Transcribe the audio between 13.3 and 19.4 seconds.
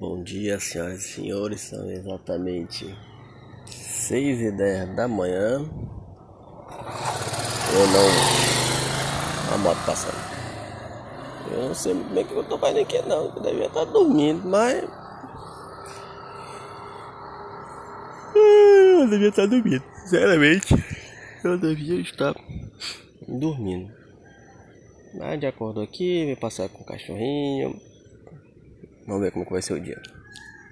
devia estar dormindo, mas. Eu devia